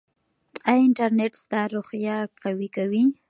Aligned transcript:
ایا 0.69 0.81
انټرنیټ 0.87 1.33
ستا 1.43 1.61
روحیه 1.73 2.17
قوي 2.43 2.67
کوي؟ 2.75 3.03